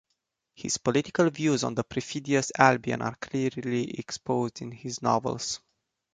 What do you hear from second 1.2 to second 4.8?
views on the "perfidious Albion" are clearly expressed in